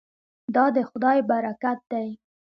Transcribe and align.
دا 0.55 0.65
د 0.75 0.77
خدای 0.89 1.17
برکت 1.29 1.79
دی. 1.91 2.07